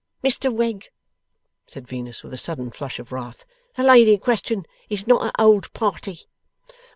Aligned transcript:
'Mr 0.23 0.51
Wegg!' 0.51 0.89
said 1.67 1.87
Venus, 1.87 2.23
with 2.23 2.33
a 2.33 2.37
sudden 2.37 2.71
flush 2.71 2.97
of 2.97 3.11
wrath. 3.11 3.45
'The 3.77 3.83
lady 3.83 4.13
in 4.15 4.19
question 4.19 4.65
is 4.89 5.05
not 5.05 5.23
a 5.31 5.39
old 5.43 5.71
party. 5.73 6.21